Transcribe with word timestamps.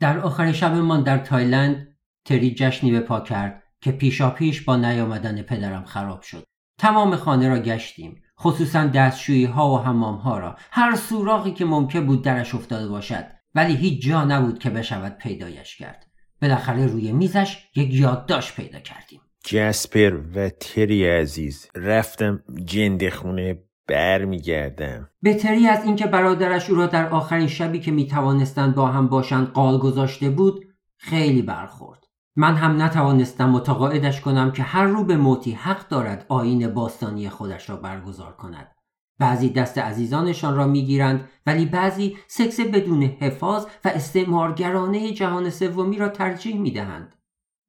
در 0.00 0.18
آخر 0.18 0.52
شبمان 0.52 1.02
در 1.02 1.18
تایلند 1.18 1.96
تری 2.24 2.54
جشنی 2.54 2.92
به 2.92 3.00
پا 3.00 3.20
کرد 3.20 3.62
که 3.80 3.92
پیشا 3.92 4.30
پیش 4.30 4.62
با 4.62 4.76
نیامدن 4.76 5.42
پدرم 5.42 5.84
خراب 5.84 6.22
شد. 6.22 6.44
تمام 6.78 7.16
خانه 7.16 7.48
را 7.48 7.58
گشتیم. 7.58 8.22
خصوصا 8.40 8.86
دستشویی 8.86 9.44
ها 9.44 9.70
و 9.70 9.78
حمام 9.78 10.16
ها 10.16 10.38
را. 10.38 10.56
هر 10.70 10.96
سوراخی 10.96 11.52
که 11.52 11.64
ممکن 11.64 12.06
بود 12.06 12.22
درش 12.22 12.54
افتاده 12.54 12.88
باشد. 12.88 13.24
ولی 13.54 13.76
هیچ 13.76 14.02
جا 14.02 14.24
نبود 14.24 14.58
که 14.58 14.70
بشود 14.70 15.18
پیدایش 15.18 15.76
کرد. 15.76 16.06
بالاخره 16.42 16.86
روی 16.86 17.12
میزش 17.12 17.68
یک 17.76 17.94
یادداشت 17.94 18.56
پیدا 18.56 18.80
کردیم. 18.80 19.20
جسپر 19.44 20.20
و 20.34 20.48
تری 20.48 21.06
عزیز 21.06 21.68
رفتم 21.74 22.42
جنده 22.64 23.10
خونه 23.10 23.58
برمیگردم. 23.88 25.10
بهتری 25.22 25.68
از 25.68 25.84
اینکه 25.84 26.06
برادرش 26.06 26.70
او 26.70 26.76
را 26.76 26.86
در 26.86 27.08
آخرین 27.08 27.46
شبی 27.46 27.80
که 27.80 27.90
می‌توانستند 27.90 28.74
با 28.74 28.86
هم 28.86 29.08
باشند 29.08 29.52
قال 29.52 29.78
گذاشته 29.78 30.30
بود 30.30 30.64
خیلی 30.96 31.42
برخورد. 31.42 32.04
من 32.36 32.54
هم 32.54 32.82
نتوانستم 32.82 33.50
متقاعدش 33.50 34.20
کنم 34.20 34.52
که 34.52 34.62
هر 34.62 34.84
رو 34.84 35.04
به 35.04 35.16
موتی 35.16 35.52
حق 35.52 35.88
دارد 35.88 36.26
آین 36.28 36.68
باستانی 36.68 37.28
خودش 37.28 37.70
را 37.70 37.76
برگزار 37.76 38.32
کند. 38.32 38.72
بعضی 39.18 39.48
دست 39.48 39.78
عزیزانشان 39.78 40.56
را 40.56 40.66
می‌گیرند 40.66 41.28
ولی 41.46 41.66
بعضی 41.66 42.16
سکس 42.26 42.60
بدون 42.60 43.02
حفاظ 43.02 43.64
و 43.84 43.88
استعمارگرانه 43.88 45.12
جهان 45.12 45.50
سومی 45.50 45.98
را 45.98 46.08
ترجیح 46.08 46.60
می‌دهند. 46.60 47.16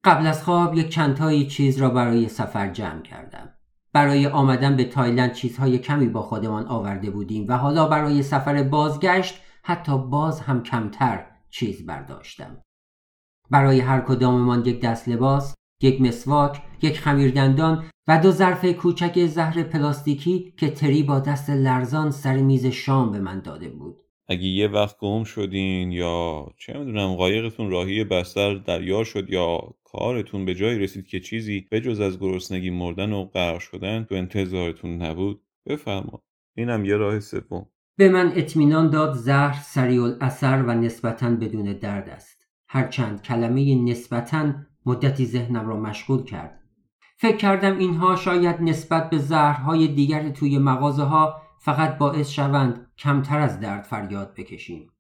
قبل 0.04 0.28
از 0.28 0.44
خواب 0.44 0.76
یک 0.76 0.90
چندتایی 0.90 1.48
چیز 1.48 1.78
را 1.78 1.90
برای 1.90 2.30
سفر 2.30 2.68
جمع 2.70 3.02
کردم. 3.02 3.50
برای 3.94 4.28
آمدن 4.28 4.76
به 4.76 4.84
تایلند 4.84 5.34
چیزهای 5.34 5.78
کمی 5.78 6.08
با 6.08 6.22
خودمان 6.22 6.68
آورده 6.68 7.10
بودیم 7.10 7.46
و 7.48 7.58
حالا 7.58 7.88
برای 7.88 8.24
سفر 8.24 8.64
بازگشت 8.64 9.42
حتی 9.64 9.98
باز 9.98 10.40
هم 10.40 10.64
کمتر 10.64 11.26
چیز 11.50 11.86
برداشتم. 11.86 12.58
برای 13.50 13.80
هر 13.80 14.02
کداممان 14.02 14.66
یک 14.66 14.82
دست 14.82 15.10
لباس 15.10 15.56
یک 15.82 16.02
مسواک 16.02 16.62
یک 16.82 17.00
خمیردندان 17.00 17.86
و 18.08 18.20
دو 18.22 18.32
ظرف 18.32 18.66
کوچک 18.66 19.26
زهر 19.26 19.64
پلاستیکی 19.64 20.54
که 20.58 20.72
تری 20.72 21.04
با 21.04 21.20
دست 21.20 21.50
لرزان 21.50 22.12
سر 22.12 22.38
میز 22.38 22.66
شام 22.66 23.12
به 23.12 23.20
من 23.20 23.40
داده 23.40 23.70
بود. 23.70 24.07
اگه 24.28 24.46
یه 24.46 24.68
وقت 24.68 24.98
گم 25.00 25.24
شدین 25.24 25.92
یا 25.92 26.48
چه 26.58 26.78
می‌دونم 26.78 27.16
قایقتون 27.16 27.72
راهی 27.72 28.04
بستر 28.04 28.54
دریا 28.54 29.04
شد 29.04 29.30
یا 29.30 29.60
کارتون 29.84 30.46
به 30.46 30.56
جایی 30.56 30.80
رسید 30.80 31.08
که 31.08 31.20
چیزی 31.20 31.68
به 31.70 31.82
جز 31.82 32.00
از 32.00 32.20
گرسنگی 32.20 32.70
مردن 32.70 33.14
و 33.14 33.24
غرق 33.24 33.60
شدن 33.60 34.04
تو 34.04 34.16
انتظارتون 34.16 35.02
نبود 35.02 35.42
بفرما 35.66 36.24
اینم 36.56 36.86
یه 36.86 36.96
راه 36.96 37.20
سوم. 37.20 37.66
به 37.98 38.10
من 38.10 38.32
اطمینان 38.36 38.90
داد 38.90 39.14
زهر 39.14 39.62
سریع 39.64 40.16
اثر 40.22 40.64
و 40.68 40.74
نسبتا 40.74 41.30
بدون 41.30 41.74
درد 41.74 42.10
است. 42.10 42.38
هرچند 42.68 43.22
کلمه 43.22 43.76
نسبتا 43.76 44.54
مدتی 44.86 45.26
ذهنم 45.26 45.68
را 45.68 45.80
مشغول 45.80 46.24
کرد. 46.24 46.60
فکر 47.18 47.38
کردم 47.38 47.78
اینها 47.78 48.16
شاید 48.16 48.62
نسبت 48.62 49.10
به 49.10 49.18
زهرهای 49.18 49.88
دیگر 49.88 50.30
توی 50.30 50.58
مغازه 50.58 51.04
ها 51.04 51.42
فقط 51.68 51.98
باعث 51.98 52.30
شوند 52.30 52.92
کمتر 52.98 53.40
از 53.40 53.60
درد 53.60 53.84
فریاد 53.84 54.34
بکشیم. 54.34 54.92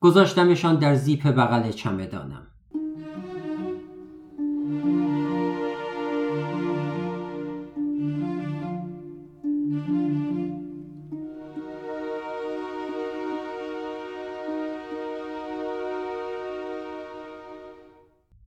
گذاشتمشان 0.00 0.76
در 0.76 0.94
زیپ 0.94 1.26
بغل 1.26 1.70
چمدانم. 1.70 2.46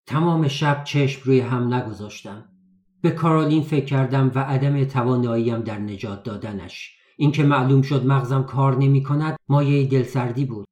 تمام 0.06 0.48
شب 0.48 0.84
چشم 0.84 1.22
روی 1.24 1.40
هم 1.40 1.74
نگذاشتم. 1.74 2.44
به 3.00 3.10
کارولین 3.10 3.62
فکر 3.62 3.84
کردم 3.84 4.32
و 4.34 4.38
عدم 4.38 4.84
تواناییم 4.84 5.60
در 5.60 5.78
نجات 5.78 6.22
دادنش 6.22 7.03
اینکه 7.16 7.42
معلوم 7.42 7.82
شد 7.82 8.06
مغزم 8.06 8.42
کار 8.42 8.76
نمی 8.76 9.02
کند 9.02 9.36
مایه 9.48 9.86
دلسردی 9.86 10.44
بود. 10.44 10.66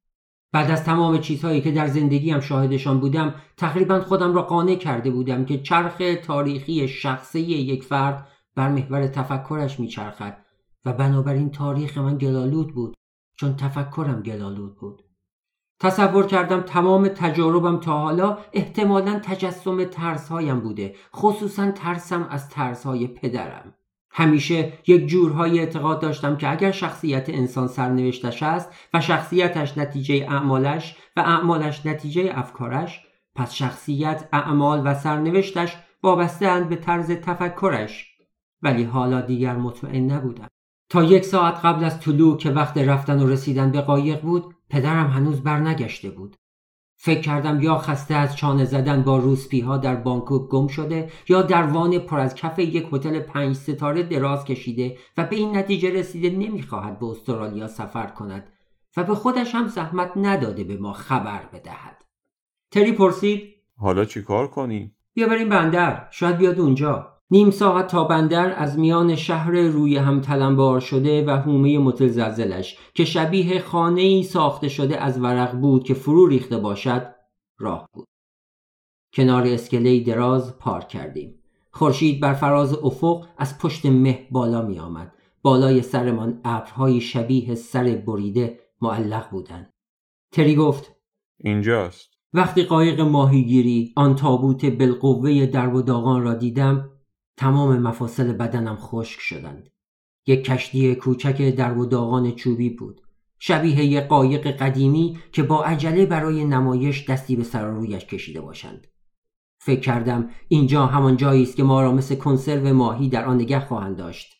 بعد 0.53 0.71
از 0.71 0.83
تمام 0.83 1.17
چیزهایی 1.17 1.61
که 1.61 1.71
در 1.71 1.87
زندگیم 1.87 2.39
شاهدشان 2.39 2.99
بودم 2.99 3.35
تقریبا 3.57 3.99
خودم 3.99 4.33
را 4.33 4.41
قانع 4.41 4.75
کرده 4.75 5.11
بودم 5.11 5.45
که 5.45 5.57
چرخ 5.57 6.01
تاریخی 6.23 6.87
شخصی 6.87 7.39
یک 7.39 7.83
فرد 7.83 8.27
بر 8.55 8.69
محور 8.69 9.07
تفکرش 9.07 9.79
میچرخد 9.79 10.37
و 10.85 10.93
بنابراین 10.93 11.51
تاریخ 11.51 11.97
من 11.97 12.17
گلالود 12.17 12.73
بود 12.73 12.97
چون 13.35 13.55
تفکرم 13.55 14.21
گلالود 14.21 14.75
بود. 14.75 15.03
تصور 15.79 16.25
کردم 16.25 16.61
تمام 16.61 17.07
تجاربم 17.07 17.79
تا 17.79 17.99
حالا 17.99 18.37
احتمالا 18.53 19.19
تجسم 19.19 19.83
ترسهایم 19.83 20.59
بوده 20.59 20.95
خصوصا 21.15 21.71
ترسم 21.71 22.27
از 22.29 22.49
ترسهای 22.49 23.07
پدرم. 23.07 23.73
همیشه 24.13 24.73
یک 24.87 25.07
جورهای 25.07 25.59
اعتقاد 25.59 26.01
داشتم 26.01 26.37
که 26.37 26.51
اگر 26.51 26.71
شخصیت 26.71 27.29
انسان 27.29 27.67
سرنوشتش 27.67 28.43
است 28.43 28.69
و 28.93 29.01
شخصیتش 29.01 29.77
نتیجه 29.77 30.25
اعمالش 30.29 30.95
و 31.17 31.19
اعمالش 31.19 31.85
نتیجه 31.85 32.31
افکارش 32.35 33.01
پس 33.35 33.53
شخصیت 33.53 34.29
اعمال 34.33 34.81
و 34.85 34.93
سرنوشتش 34.93 35.77
وابسته 36.03 36.61
به 36.69 36.75
طرز 36.75 37.11
تفکرش. 37.11 38.13
ولی 38.61 38.83
حالا 38.83 39.21
دیگر 39.21 39.55
مطمئن 39.55 40.11
نبودم. 40.11 40.47
تا 40.89 41.03
یک 41.03 41.25
ساعت 41.25 41.65
قبل 41.65 41.83
از 41.83 41.99
طلوع 41.99 42.37
که 42.37 42.51
وقت 42.51 42.77
رفتن 42.77 43.23
و 43.23 43.27
رسیدن 43.27 43.71
به 43.71 43.81
قایق 43.81 44.21
بود 44.21 44.55
پدرم 44.69 45.07
هنوز 45.07 45.43
برنگشته 45.43 46.09
بود. 46.09 46.35
فکر 47.05 47.21
کردم 47.21 47.61
یا 47.61 47.77
خسته 47.77 48.13
از 48.13 48.35
چانه 48.35 48.65
زدن 48.65 49.03
با 49.03 49.17
روسپی 49.17 49.59
ها 49.59 49.77
در 49.77 49.95
بانکوک 49.95 50.49
گم 50.49 50.67
شده 50.67 51.11
یا 51.29 51.41
در 51.41 51.63
وان 51.63 51.99
پر 51.99 52.19
از 52.19 52.35
کف 52.35 52.59
یک 52.59 52.87
هتل 52.93 53.19
پنج 53.19 53.55
ستاره 53.55 54.03
دراز 54.03 54.45
کشیده 54.45 54.97
و 55.17 55.23
به 55.23 55.35
این 55.35 55.57
نتیجه 55.57 55.89
رسیده 55.89 56.29
نمی‌خواهد 56.29 56.99
به 56.99 57.05
استرالیا 57.05 57.67
سفر 57.67 58.07
کند 58.07 58.47
و 58.97 59.03
به 59.03 59.15
خودش 59.15 59.55
هم 59.55 59.67
زحمت 59.67 60.11
نداده 60.15 60.63
به 60.63 60.77
ما 60.77 60.93
خبر 60.93 61.41
بدهد 61.53 62.03
تری 62.71 62.91
پرسید 62.91 63.53
حالا 63.77 64.05
چی 64.05 64.21
کار 64.21 64.47
کنیم؟ 64.47 64.95
بیا 65.13 65.27
بریم 65.27 65.49
بندر 65.49 66.07
شاید 66.11 66.37
بیاد 66.37 66.59
اونجا 66.59 67.12
نیم 67.33 67.51
ساعت 67.51 67.87
تا 67.87 68.03
بندر 68.03 68.53
از 68.57 68.79
میان 68.79 69.15
شهر 69.15 69.51
روی 69.51 69.97
هم 69.97 70.21
تلمبار 70.21 70.79
شده 70.79 71.25
و 71.25 71.29
هومه 71.29 71.77
متزلزلش 71.77 72.77
که 72.93 73.05
شبیه 73.05 73.59
خانه 73.59 74.01
ای 74.01 74.23
ساخته 74.23 74.69
شده 74.69 75.01
از 75.01 75.21
ورق 75.21 75.55
بود 75.55 75.83
که 75.83 75.93
فرو 75.93 76.27
ریخته 76.27 76.57
باشد 76.57 77.15
راه 77.59 77.89
بود. 77.93 78.07
کنار 79.13 79.43
اسکله 79.47 79.99
دراز 79.99 80.57
پارک 80.57 80.87
کردیم. 80.87 81.39
خورشید 81.71 82.21
بر 82.21 82.33
فراز 82.33 82.73
افق 82.73 83.25
از 83.37 83.57
پشت 83.57 83.85
مه 83.85 84.27
بالا 84.31 84.61
می 84.61 84.79
آمد 84.79 85.13
بالای 85.41 85.81
سرمان 85.81 86.41
ابرهای 86.45 87.01
شبیه 87.01 87.55
سر 87.55 88.03
بریده 88.07 88.59
معلق 88.81 89.29
بودند. 89.29 89.69
تری 90.31 90.55
گفت 90.55 90.95
اینجاست. 91.39 92.09
وقتی 92.33 92.63
قایق 92.63 93.01
ماهیگیری 93.01 93.93
آن 93.95 94.15
تابوت 94.15 94.65
بالقوه 94.65 95.45
در 95.45 95.69
و 95.75 95.81
داغان 95.81 96.23
را 96.23 96.33
دیدم 96.33 96.89
تمام 97.37 97.77
مفاصل 97.77 98.33
بدنم 98.33 98.75
خشک 98.75 99.19
شدند. 99.19 99.69
یک 100.27 100.43
کشتی 100.43 100.95
کوچک 100.95 101.41
در 101.41 101.77
و 101.77 101.85
داغان 101.85 102.31
چوبی 102.31 102.69
بود. 102.69 103.01
شبیه 103.39 103.83
یک 103.83 104.03
قایق 104.03 104.47
قدیمی 104.47 105.19
که 105.31 105.43
با 105.43 105.63
عجله 105.63 106.05
برای 106.05 106.45
نمایش 106.45 107.09
دستی 107.09 107.35
به 107.35 107.43
سر 107.43 107.65
رویش 107.65 108.05
کشیده 108.05 108.41
باشند. 108.41 108.87
فکر 109.59 109.79
کردم 109.79 110.29
اینجا 110.47 110.85
همان 110.85 111.17
جایی 111.17 111.43
است 111.43 111.55
که 111.55 111.63
ما 111.63 111.81
را 111.81 111.91
مثل 111.91 112.15
کنسرو 112.15 112.73
ماهی 112.73 113.09
در 113.09 113.25
آن 113.25 113.35
نگه 113.35 113.59
خواهند 113.59 113.97
داشت. 113.97 114.33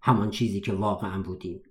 همان 0.00 0.30
چیزی 0.30 0.60
که 0.60 0.72
واقعا 0.72 1.22
بودیم. 1.22 1.62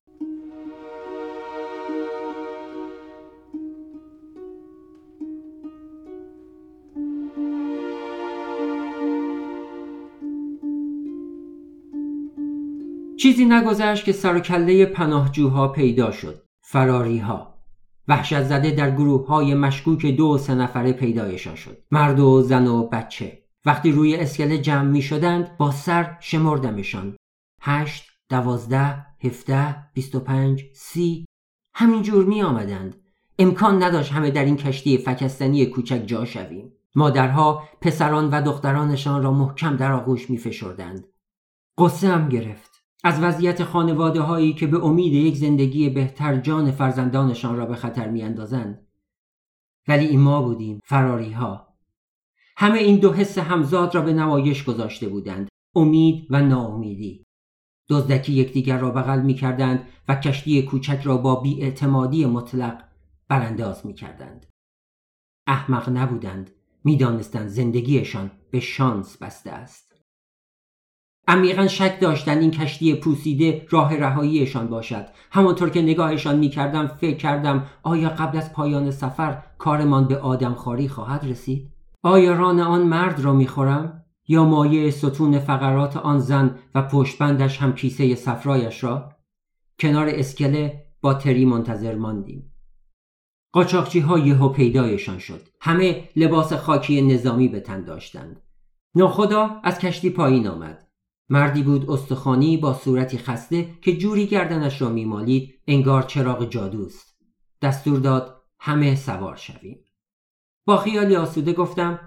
چیزی 13.20 13.46
نگذشت 13.46 14.06
که 14.06 14.12
سر 14.12 14.40
پناهجوها 14.86 15.68
پیدا 15.68 16.12
شد. 16.12 16.46
فراری 16.62 17.18
ها. 17.18 17.54
وحشت 18.08 18.44
زده 18.44 18.72
در 18.72 18.92
گروه 18.92 19.28
های 19.28 19.54
مشکوک 19.54 20.06
دو 20.06 20.26
و 20.26 20.38
سه 20.38 20.56
نفره 20.56 20.92
پیدایشان 20.92 21.56
شد. 21.56 21.78
مرد 21.92 22.20
و 22.20 22.42
زن 22.42 22.68
و 22.68 22.88
بچه. 22.88 23.44
وقتی 23.66 23.92
روی 23.92 24.16
اسکله 24.16 24.58
جمع 24.58 24.90
می 24.90 25.02
شدند 25.02 25.58
با 25.58 25.72
سر 25.72 26.18
شمردمشان. 26.20 27.16
هشت 27.62 28.06
دوازده 28.30 29.06
هفته 29.24 29.76
بیست 29.94 30.16
و 30.16 30.20
پنج 30.20 30.66
سی. 30.74 31.26
همینجور 31.76 32.26
می 32.26 32.42
آمدند 32.42 32.96
امکان 33.40 33.84
نداشت 33.84 34.12
همه 34.12 34.32
در 34.32 34.46
این 34.46 34.58
کشتی 34.58 34.98
فکستنی 34.98 35.66
کوچک 35.66 36.04
جا 36.06 36.26
شویم. 36.26 36.74
مادرها 36.96 37.64
پسران 37.82 38.30
و 38.30 38.42
دخترانشان 38.42 39.24
را 39.24 39.32
محکم 39.32 39.76
در 39.76 39.92
آغوش 39.92 40.30
می 40.30 40.38
فشردند 40.38 41.06
قصه 41.78 42.08
هم 42.08 42.30
گرفت. 42.30 42.67
از 43.08 43.20
وضعیت 43.20 43.64
خانواده 43.64 44.22
هایی 44.22 44.54
که 44.54 44.68
به 44.68 44.86
امید 44.86 45.14
یک 45.14 45.36
زندگی 45.36 45.90
بهتر 45.90 46.38
جان 46.38 46.72
فرزندانشان 46.72 47.58
را 47.58 47.66
به 47.66 47.76
خطر 47.76 48.10
میاندازند 48.10 48.88
ولی 49.88 50.06
این 50.06 50.20
ما 50.20 50.42
بودیم 50.42 50.80
فراری 50.84 51.32
ها 51.32 51.68
همه 52.58 52.80
این 52.80 53.00
دو 53.00 53.14
حس 53.14 53.38
همزاد 53.38 53.96
را 53.96 54.02
به 54.02 54.14
نمایش 54.14 54.64
گذاشته 54.64 55.10
بودند 55.10 55.48
امید 55.76 56.28
و 56.30 56.42
ناامیدی 56.42 57.26
دزدکی 57.90 58.34
یکدیگر 58.34 58.78
را 58.78 58.92
بغل 58.92 59.22
می 59.22 59.34
کردند 59.34 59.88
و 60.08 60.16
کشتی 60.16 60.62
کوچک 60.62 61.02
را 61.04 61.18
با 61.18 61.36
بیاعتمادی 61.36 62.26
مطلق 62.26 62.84
برانداز 63.28 63.86
می 63.86 63.94
کردند. 63.94 64.46
احمق 65.48 65.90
نبودند 65.90 66.52
می‌دانستند 66.84 67.48
زندگیشان 67.48 68.32
به 68.52 68.60
شانس 68.60 69.18
بسته 69.18 69.52
است. 69.52 69.87
عمیقا 71.28 71.68
شک 71.68 72.00
داشتند 72.00 72.42
این 72.42 72.52
کشتی 72.52 72.96
پوسیده 72.96 73.66
راه 73.70 73.96
رهاییشان 73.96 74.68
باشد. 74.68 75.06
همانطور 75.32 75.70
که 75.70 75.82
نگاهشان 75.82 76.38
می‌کردم 76.40 76.88
فکر 76.88 77.18
کردم 77.18 77.66
آیا 77.84 78.10
قبل 78.10 78.38
از 78.38 78.54
پایان 78.54 78.92
سفر 78.92 79.44
کارمان 79.58 80.08
به 80.08 80.18
آدمخواری 80.18 80.88
خواهد 80.88 81.26
رسید؟ 81.26 81.70
آیا 82.04 82.34
ران 82.34 82.60
آن 82.60 82.84
مرد 82.84 83.20
را 83.20 83.34
می‌خورم؟ 83.34 84.04
یا 84.28 84.46
مایه 84.46 84.92
ستون 84.92 85.40
فقرات 85.40 85.98
آن 85.98 86.20
زن 86.20 86.56
و 86.76 86.82
پشتبندش 86.82 87.58
هم 87.58 87.74
کیسه 87.74 88.16
صفرایش 88.16 88.84
را؟ 88.84 89.12
کنار 89.80 90.08
اسکله 90.10 90.84
با 91.02 91.14
تری 91.14 91.46
منتظر 91.46 91.96
ماندیم. 91.96 92.54
قاچاقچی 93.52 94.00
ها 94.00 94.20
یهو 94.20 94.50
پیدایشان 94.50 95.20
شد. 95.20 95.42
همه 95.62 96.10
لباس 96.16 96.54
خاکی 96.54 97.02
نظامی 97.02 97.48
به 97.48 97.60
تن 97.60 97.84
داشتند. 97.84 98.42
ناخدا 98.96 99.50
از 99.64 99.80
کشتی 99.80 100.10
پایین 100.10 100.48
آمد. 100.48 100.87
مردی 101.30 101.64
بود 101.64 101.90
استخوانی 101.90 102.58
با 102.58 102.74
صورتی 102.74 103.18
خسته 103.18 103.70
که 103.82 103.98
جوری 103.98 104.28
گردنش 104.28 104.82
را 104.82 104.90
میمالید 104.90 105.60
انگار 105.68 106.04
چراغ 106.04 106.50
جادوست 106.50 107.18
دستور 107.62 108.00
داد 108.00 108.44
همه 108.60 108.96
سوار 108.96 109.36
شویم. 109.36 109.84
با 110.66 110.78
خیالی 110.78 111.16
آسوده 111.16 111.54
گفتم 111.54 112.00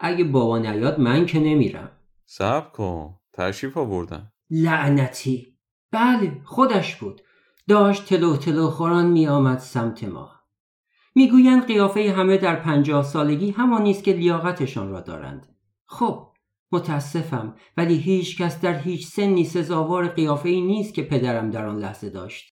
اگه 0.00 0.24
بابا 0.24 0.58
نیاد 0.58 1.00
من 1.00 1.26
که 1.26 1.40
نمیرم. 1.40 1.90
صبر 2.24 2.70
کن 2.70 3.14
تشریف 3.32 3.76
آوردن. 3.76 4.32
لعنتی. 4.50 5.58
بله 5.92 6.40
خودش 6.44 6.96
بود. 6.96 7.20
داشت 7.68 8.04
تلو 8.04 8.36
تلو 8.36 8.70
خوران 8.70 9.06
می 9.06 9.26
آمد 9.26 9.58
سمت 9.58 10.04
ما. 10.04 10.30
می‌گویند 11.14 11.66
قیافه 11.66 12.12
همه 12.16 12.36
در 12.36 12.56
پنجاه 12.56 13.04
سالگی 13.04 13.50
همانی 13.50 13.90
است 13.90 14.04
که 14.04 14.12
لیاقتشان 14.12 14.90
را 14.90 15.00
دارند. 15.00 15.46
خب 15.86 16.27
متاسفم 16.72 17.54
ولی 17.76 17.96
هیچ 17.96 18.42
کس 18.42 18.60
در 18.60 18.78
هیچ 18.78 19.06
سنی 19.06 19.44
سزاوار 19.44 20.08
قیافه 20.08 20.48
ای 20.48 20.60
نیست 20.60 20.94
که 20.94 21.02
پدرم 21.02 21.50
در 21.50 21.66
آن 21.66 21.78
لحظه 21.78 22.10
داشت. 22.10 22.54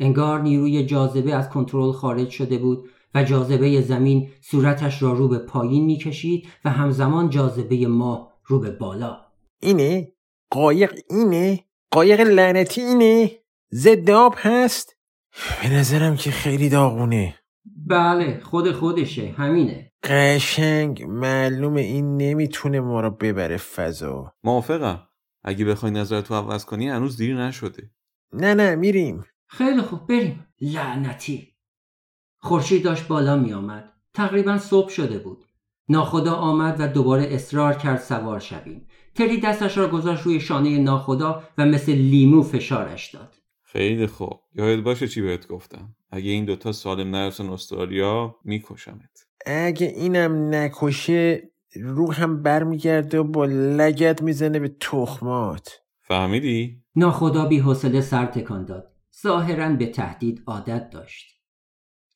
انگار 0.00 0.40
نیروی 0.40 0.86
جاذبه 0.86 1.34
از 1.34 1.48
کنترل 1.48 1.92
خارج 1.92 2.30
شده 2.30 2.58
بود 2.58 2.88
و 3.14 3.24
جاذبه 3.24 3.80
زمین 3.80 4.30
صورتش 4.40 5.02
را 5.02 5.12
رو 5.12 5.28
به 5.28 5.38
پایین 5.38 5.84
می‌کشید 5.84 6.48
و 6.64 6.70
همزمان 6.70 7.30
جاذبه 7.30 7.86
ما 7.86 8.32
رو 8.44 8.60
به 8.60 8.70
بالا. 8.70 9.16
اینه؟ 9.60 10.12
قایق 10.50 10.94
اینه؟ 11.10 11.64
قایق 11.90 12.20
لعنتی 12.20 12.80
اینه؟ 12.80 13.30
ضد 13.74 14.10
آب 14.10 14.34
هست؟ 14.38 14.96
به 15.62 15.68
نظرم 15.68 16.16
که 16.16 16.30
خیلی 16.30 16.68
داغونه. 16.68 17.34
بله 17.86 18.40
خود 18.44 18.72
خودشه 18.72 19.34
همینه. 19.38 19.92
قشنگ 20.02 21.02
معلومه 21.02 21.80
این 21.80 22.16
نمی‌تونه 22.16 22.80
ما 22.80 23.00
رو 23.00 23.10
ببره 23.10 23.56
فضا. 23.56 24.32
موافقم. 24.44 25.08
اگه 25.44 25.64
بخوای 25.64 25.92
نظرتو 25.92 26.34
عوض 26.34 26.64
کنی 26.64 26.88
هنوز 26.88 27.16
دیر 27.16 27.36
نشده. 27.36 27.90
نه 28.32 28.54
نه 28.54 28.74
میریم. 28.74 29.24
خیلی 29.46 29.82
خوب 29.82 30.06
بریم. 30.06 30.46
لعنتی. 30.60 31.52
خورشید 32.38 32.84
داشت 32.84 33.08
بالا 33.08 33.36
می 33.36 33.52
آمد. 33.52 33.92
تقریبا 34.14 34.58
صبح 34.58 34.88
شده 34.88 35.18
بود. 35.18 35.44
ناخدا 35.88 36.34
آمد 36.34 36.76
و 36.78 36.88
دوباره 36.88 37.26
اصرار 37.30 37.74
کرد 37.74 38.00
سوار 38.00 38.40
شویم. 38.40 38.86
تری 39.14 39.40
دستش 39.40 39.78
را 39.78 39.88
گذاشت 39.88 40.22
روی 40.22 40.40
شانه 40.40 40.78
ناخدا 40.78 41.42
و 41.58 41.66
مثل 41.66 41.92
لیمو 41.92 42.42
فشارش 42.42 43.14
داد. 43.14 43.34
خیلی 43.62 44.06
خوب. 44.06 44.40
یاد 44.54 44.82
باشه 44.82 45.08
چی 45.08 45.22
بهت 45.22 45.46
گفتم؟ 45.48 45.95
اگه 46.10 46.30
این 46.30 46.44
دوتا 46.44 46.72
سالم 46.72 47.10
نرسن 47.10 47.48
استرالیا 47.48 48.36
میکشمت 48.44 49.26
اگه 49.46 49.86
اینم 49.86 50.54
نکشه 50.54 51.50
روحم 51.74 52.42
برمیگرده 52.42 53.18
و 53.18 53.24
با 53.24 53.44
لگت 53.44 54.22
می‌زنه 54.22 54.58
به 54.58 54.76
تخمات 54.80 55.80
فهمیدی؟ 56.00 56.82
ناخدا 56.96 57.46
بی 57.46 57.58
حوصله 57.58 58.00
سر 58.00 58.26
تکان 58.26 58.64
داد. 58.64 58.92
ظاهرا 59.22 59.68
به 59.68 59.86
تهدید 59.86 60.42
عادت 60.46 60.90
داشت. 60.90 61.40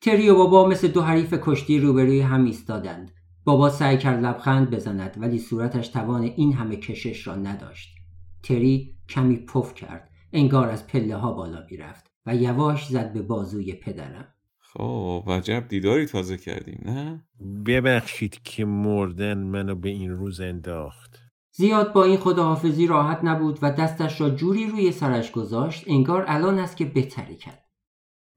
تری 0.00 0.30
و 0.30 0.34
بابا 0.34 0.68
مثل 0.68 0.88
دو 0.88 1.02
حریف 1.02 1.34
کشتی 1.42 1.78
روبروی 1.78 2.20
هم 2.20 2.44
ایستادند. 2.44 3.10
بابا 3.44 3.70
سعی 3.70 3.98
کرد 3.98 4.24
لبخند 4.24 4.70
بزند 4.70 5.16
ولی 5.20 5.38
صورتش 5.38 5.88
توان 5.88 6.22
این 6.22 6.52
همه 6.52 6.76
کشش 6.76 7.26
را 7.26 7.36
نداشت. 7.36 7.94
تری 8.42 8.94
کمی 9.08 9.36
پف 9.36 9.74
کرد. 9.74 10.10
انگار 10.32 10.68
از 10.68 10.86
پله 10.86 11.16
ها 11.16 11.32
بالا 11.32 11.66
می‌رفت 11.70 12.09
و 12.26 12.36
یواش 12.36 12.88
زد 12.88 13.12
به 13.12 13.22
بازوی 13.22 13.72
پدرم. 13.72 14.34
خب 14.58 15.24
وجب 15.26 15.68
دیداری 15.68 16.06
تازه 16.06 16.36
کردیم 16.36 16.80
نه؟ 16.84 17.24
ببخشید 17.66 18.42
که 18.42 18.64
مردن 18.64 19.38
منو 19.38 19.74
به 19.74 19.88
این 19.88 20.10
روز 20.10 20.40
انداخت 20.40 21.20
زیاد 21.52 21.92
با 21.92 22.04
این 22.04 22.16
خداحافظی 22.16 22.86
راحت 22.86 23.20
نبود 23.22 23.58
و 23.62 23.70
دستش 23.70 24.20
را 24.20 24.30
جوری 24.30 24.66
روی 24.66 24.92
سرش 24.92 25.32
گذاشت 25.32 25.84
انگار 25.86 26.24
الان 26.28 26.58
است 26.58 26.76
که 26.76 26.84
بهتری 26.84 27.36
کرد. 27.36 27.64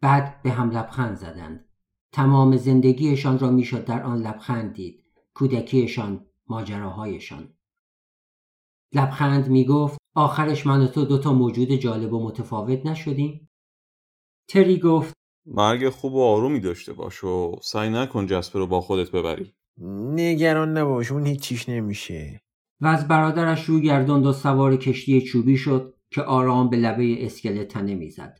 بعد 0.02 0.42
به 0.42 0.52
هم 0.52 0.70
لبخند 0.70 1.16
زدند. 1.18 1.66
تمام 2.12 2.58
زندگیشان 2.58 3.40
را 3.40 3.52
می‌شد 3.52 3.86
در 3.86 4.04
آن 4.04 4.18
لبخند 4.18 4.74
دید. 4.74 5.04
کودکیشان، 5.34 6.26
ماجراهایشان. 6.48 7.54
لبخند 8.94 9.48
می 9.48 9.66
گفت 9.66 9.98
آخرش 10.16 10.66
من 10.66 10.82
و 10.82 10.88
تو 10.88 11.06
دوتا 11.06 11.34
موجود 11.34 11.72
جالب 11.72 12.14
و 12.14 12.24
متفاوت 12.28 12.86
نشدیم؟ 12.86 13.50
تری 14.48 14.80
گفت 14.80 15.14
مرگ 15.46 15.90
خوب 15.90 16.14
و 16.14 16.22
آرومی 16.22 16.60
داشته 16.60 16.94
باش 16.94 17.24
و 17.24 17.56
سعی 17.62 17.90
نکن 17.90 18.28
جسپه 18.28 18.60
رو 18.60 18.68
با 18.68 18.82
خودت 18.82 19.12
ببری 19.12 19.54
نگران 20.16 20.78
نباش 20.78 21.12
اون 21.12 21.26
هیچیش 21.26 21.70
نمیشه 21.70 22.42
و 22.82 22.88
از 22.88 23.08
برادرش 23.08 23.66
رو 23.66 23.80
گرداند 23.80 24.26
و 24.26 24.34
سوار 24.34 24.78
کشتی 24.78 25.22
چوبی 25.22 25.58
شد 25.58 25.94
که 26.12 26.22
آرام 26.22 26.70
به 26.70 26.78
لبه 26.78 27.26
اسکله 27.26 27.66
تنه 27.66 27.96
می‌زد. 27.96 28.40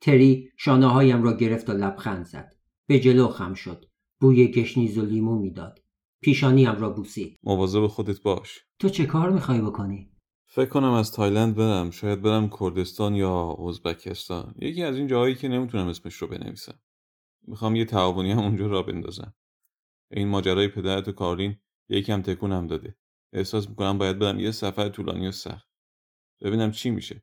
تری 0.00 0.50
شانه 0.56 0.86
هایم 0.86 1.22
را 1.22 1.36
گرفت 1.36 1.70
و 1.70 1.72
لبخند 1.72 2.26
زد. 2.26 2.54
به 2.86 3.00
جلو 3.00 3.28
خم 3.28 3.54
شد. 3.54 3.84
بوی 4.20 4.48
گشنیز 4.48 4.98
و 4.98 5.04
لیمو 5.04 5.38
می‌داد. 5.38 5.78
پیشانیم 6.22 6.76
را 6.76 6.90
بوسید. 6.90 7.38
مواظب 7.42 7.86
خودت 7.86 8.22
باش 8.22 8.60
تو 8.78 8.88
چه 8.88 9.06
کار 9.06 9.30
می‌خوای 9.30 9.60
بکنی؟ 9.60 10.13
فکر 10.54 10.68
کنم 10.68 10.92
از 10.92 11.12
تایلند 11.12 11.56
برم. 11.56 11.90
شاید 11.90 12.22
برم 12.22 12.50
کردستان 12.60 13.14
یا 13.14 13.56
ازبکستان. 13.68 14.54
یکی 14.58 14.82
از 14.82 14.96
این 14.96 15.06
جاهایی 15.06 15.34
که 15.34 15.48
نمی‌تونم 15.48 15.88
اسمش 15.88 16.14
رو 16.14 16.26
بنویسم. 16.26 16.80
می‌خوام 17.42 17.76
یه 17.76 17.84
تعاونی 17.84 18.32
هم 18.32 18.38
اونجا 18.38 18.66
راه 18.66 18.82
بندازم. 18.82 19.34
این 20.10 20.28
ماجرای 20.28 20.68
پدرت 20.68 21.08
و 21.08 21.12
کارین 21.12 21.56
یکم 21.88 22.22
تکونم 22.22 22.66
داده. 22.66 22.96
احساس 23.32 23.68
می‌کنم 23.68 23.98
باید 23.98 24.18
برم 24.18 24.40
یه 24.40 24.50
سفر 24.50 24.88
طولانی 24.88 25.28
و 25.28 25.32
سخت. 25.32 25.68
ببینم 26.40 26.70
چی 26.70 26.90
میشه. 26.90 27.22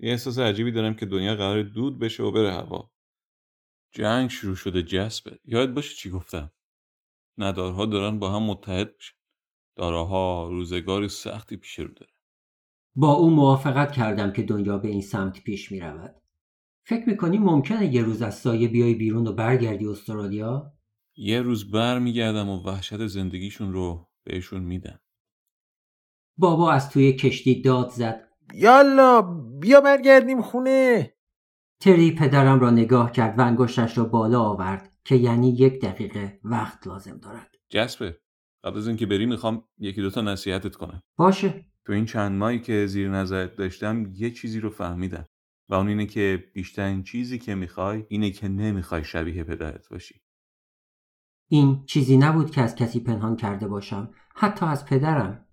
یه 0.00 0.10
احساس 0.10 0.38
عجیبی 0.38 0.72
دارم 0.72 0.94
که 0.94 1.06
دنیا 1.06 1.34
قرار 1.34 1.62
دود 1.62 1.98
بشه 1.98 2.22
و 2.22 2.30
بره 2.30 2.52
هوا. 2.52 2.90
جنگ 3.92 4.30
شروع 4.30 4.56
شده 4.56 4.82
جسبه 4.82 5.38
یاد 5.44 5.74
باشه 5.74 5.94
چی 5.94 6.10
گفتم. 6.10 6.52
ندارها 7.38 7.86
دارن 7.86 8.18
با 8.18 8.30
هم 8.30 8.42
متحد 8.42 8.94
میشن. 8.96 9.16
داراها 9.76 10.48
روزگاری 10.48 11.08
سختی 11.08 11.56
پیش 11.56 11.78
رو 11.78 11.88
داره. 11.88 12.11
با 12.94 13.12
او 13.12 13.30
موافقت 13.30 13.92
کردم 13.92 14.32
که 14.32 14.42
دنیا 14.42 14.78
به 14.78 14.88
این 14.88 15.02
سمت 15.02 15.42
پیش 15.42 15.72
می 15.72 15.80
رود. 15.80 16.22
فکر 16.86 17.08
می‌کنی 17.08 17.38
ممکنه 17.38 17.94
یه 17.94 18.02
روز 18.02 18.22
از 18.22 18.34
سایه 18.34 18.68
بیای 18.68 18.94
بیرون 18.94 19.26
و 19.26 19.32
برگردی 19.32 19.86
استرالیا؟ 19.86 20.72
یه 21.16 21.42
روز 21.42 21.70
بر 21.70 21.98
میگردم 21.98 22.48
و 22.48 22.62
وحشت 22.62 23.06
زندگیشون 23.06 23.72
رو 23.72 24.08
بهشون 24.24 24.62
میدم 24.62 25.00
بابا 26.38 26.72
از 26.72 26.90
توی 26.90 27.12
کشتی 27.12 27.62
داد 27.62 27.90
زد. 27.90 28.28
یالا 28.54 29.22
بیا 29.60 29.80
برگردیم 29.80 30.42
خونه 30.42 31.14
تری 31.80 32.14
پدرم 32.14 32.60
را 32.60 32.70
نگاه 32.70 33.12
کرد 33.12 33.38
و 33.38 33.42
انگشتش 33.42 33.98
را 33.98 34.04
بالا 34.04 34.40
آورد 34.40 34.92
که 35.04 35.14
یعنی 35.16 35.50
یک 35.50 35.80
دقیقه 35.80 36.40
وقت 36.44 36.86
لازم 36.86 37.18
دارد. 37.18 37.54
جسپه 37.68 38.20
قبل 38.64 38.78
از 38.78 38.88
اینکه 38.88 39.06
بری 39.06 39.26
می‌خوام 39.26 39.64
یکی 39.78 40.02
دوتا 40.02 40.20
نصیحتت 40.20 40.76
کنم 40.76 41.02
باشه. 41.16 41.71
تو 41.86 41.92
این 41.92 42.04
چند 42.04 42.32
ماهی 42.32 42.60
که 42.60 42.86
زیر 42.86 43.10
نظرت 43.10 43.56
داشتم 43.56 44.12
یه 44.14 44.30
چیزی 44.30 44.60
رو 44.60 44.70
فهمیدم 44.70 45.28
و 45.68 45.74
اون 45.74 45.88
اینه 45.88 46.06
که 46.06 46.44
بیشترین 46.54 47.02
چیزی 47.02 47.38
که 47.38 47.54
می‌خوای 47.54 48.04
اینه 48.08 48.30
که 48.30 48.48
نمی‌خوای 48.48 49.04
شبیه 49.04 49.44
پدرت 49.44 49.88
باشی 49.88 50.22
این 51.48 51.84
چیزی 51.86 52.16
نبود 52.16 52.50
که 52.50 52.60
از 52.60 52.74
کسی 52.74 53.00
پنهان 53.00 53.36
کرده 53.36 53.68
باشم. 53.68 54.14
حتی 54.34 54.66
از 54.66 54.86
پدرم. 54.86 55.46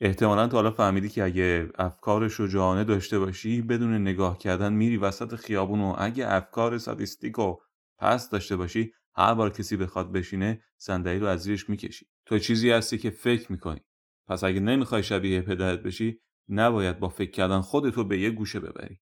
احتمالا 0.00 0.48
تا 0.48 0.56
حالا 0.56 0.70
فهمیدی 0.70 1.08
که 1.08 1.24
اگه 1.24 1.68
افکار 1.78 2.28
شجاعانه 2.28 2.84
داشته 2.84 3.18
باشی 3.18 3.62
بدون 3.62 3.94
نگاه 3.94 4.38
کردن 4.38 4.72
میری 4.72 4.96
وسط 4.96 5.34
خیابون 5.34 5.80
و 5.80 5.94
اگه 5.98 6.32
افکار 6.32 6.78
سادیستیک 6.78 7.38
و 7.38 7.56
پس 7.98 8.30
داشته 8.30 8.56
باشی 8.56 8.92
هر 9.16 9.34
بار 9.34 9.50
کسی 9.50 9.76
بخواد 9.76 10.12
بشینه 10.12 10.62
صندلی 10.76 11.18
رو 11.18 11.26
از 11.26 11.42
زیرش 11.42 11.70
می‌کشی 11.70 12.06
تو 12.26 12.38
چیزی 12.38 12.70
هستی 12.70 12.98
که 12.98 13.10
فکر 13.10 13.52
می‌کنی 13.52 13.80
پس 14.26 14.44
اگه 14.44 14.60
نمی‌خوای 14.60 15.02
شبیه 15.02 15.40
پدرت 15.40 15.82
بشی 15.82 16.20
نباید 16.48 16.98
با 16.98 17.08
فکر 17.08 17.30
کردن 17.30 17.60
خودت 17.60 17.94
به 17.94 18.20
یه 18.20 18.30
گوشه 18.30 18.60
ببری. 18.60 19.00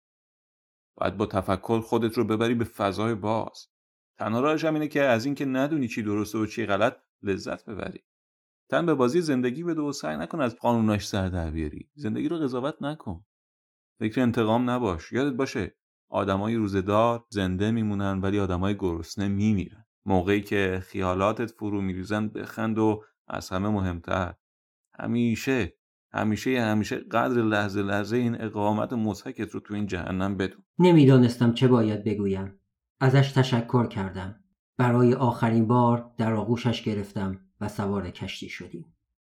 باید 0.96 1.16
با 1.16 1.26
تفکر 1.26 1.80
خودت 1.80 2.18
رو 2.18 2.24
ببری 2.24 2.54
به 2.54 2.64
فضای 2.64 3.14
باز. 3.14 3.68
تنها 4.18 4.40
راهش 4.40 4.64
هم 4.64 4.74
اینه 4.74 4.88
که 4.88 5.02
از 5.02 5.24
اینکه 5.24 5.44
ندونی 5.44 5.88
چی 5.88 6.02
درسته 6.02 6.38
و 6.38 6.46
چی 6.46 6.66
غلط 6.66 6.96
لذت 7.22 7.64
ببری. 7.64 8.04
تن 8.70 8.86
به 8.86 8.94
بازی 8.94 9.20
زندگی 9.20 9.64
بده 9.64 9.80
و 9.80 9.92
سعی 9.92 10.16
نکن 10.16 10.40
از 10.40 10.56
قانوناش 10.56 11.08
سر 11.08 11.28
در 11.28 11.50
بیاری. 11.50 11.90
زندگی 11.94 12.28
رو 12.28 12.38
قضاوت 12.38 12.82
نکن. 12.82 13.24
فکر 13.98 14.20
انتقام 14.20 14.70
نباش. 14.70 15.12
یادت 15.12 15.36
باشه 15.36 15.76
آدمای 16.08 16.54
روزدار 16.54 17.24
زنده 17.28 17.70
میمونن 17.70 18.20
ولی 18.20 18.40
آدمای 18.40 18.76
گرسنه 18.76 19.28
میمیرن. 19.28 19.86
موقعی 20.04 20.40
که 20.40 20.82
خیالاتت 20.82 21.50
فرو 21.50 21.80
میریزن 21.80 22.28
بخند 22.28 22.78
و 22.78 23.04
از 23.28 23.50
همه 23.50 23.68
مهمتر. 23.68 24.34
همیشه 25.00 25.72
همیشه 26.12 26.60
همیشه 26.60 26.96
قدر 26.96 27.42
لحظه 27.42 27.82
لحظه 27.82 28.16
این 28.16 28.40
اقامت 28.40 28.92
مضحکت 28.92 29.50
رو 29.50 29.60
تو 29.60 29.74
این 29.74 29.86
جهنم 29.86 30.36
بدون. 30.36 30.62
نمی‌دانستم 30.78 31.52
چه 31.52 31.68
باید 31.68 32.04
بگویم. 32.04 32.60
ازش 33.00 33.32
تشکر 33.32 33.86
کردم. 33.86 34.40
برای 34.78 35.14
آخرین 35.14 35.66
بار 35.66 36.10
در 36.18 36.34
آغوشش 36.34 36.82
گرفتم 36.82 37.40
و 37.60 37.68
سوار 37.68 38.10
کشتی 38.10 38.48
شدیم. 38.48 38.96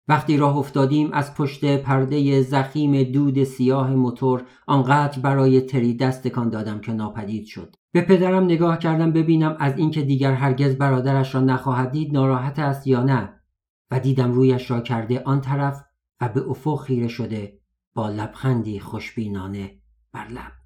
وقتی 0.07 0.37
راه 0.37 0.57
افتادیم 0.57 1.11
از 1.11 1.35
پشت 1.35 1.77
پرده 1.77 2.41
زخیم 2.41 3.03
دود 3.03 3.43
سیاه 3.43 3.95
موتور 3.95 4.43
آنقدر 4.67 5.19
برای 5.19 5.61
تری 5.61 5.93
دستکان 5.93 6.49
دادم 6.49 6.79
که 6.79 6.93
ناپدید 6.93 7.45
شد. 7.45 7.75
به 7.91 8.01
پدرم 8.01 8.43
نگاه 8.43 8.79
کردم 8.79 9.11
ببینم 9.11 9.55
از 9.59 9.77
اینکه 9.77 10.01
دیگر 10.01 10.33
هرگز 10.33 10.75
برادرش 10.75 11.35
را 11.35 11.41
نخواهد 11.41 11.91
دید 11.91 12.13
ناراحت 12.13 12.59
است 12.59 12.87
یا 12.87 13.03
نه. 13.03 13.36
و 13.91 13.99
دیدم 13.99 14.31
رویش 14.31 14.71
را 14.71 14.81
کرده 14.81 15.23
آن 15.23 15.41
طرف 15.41 15.83
و 16.21 16.29
به 16.29 16.49
افق 16.49 16.83
خیره 16.83 17.07
شده 17.07 17.59
با 17.93 18.09
لبخندی 18.09 18.79
خوشبینانه 18.79 19.81
بر 20.11 20.27
لب. 20.27 20.56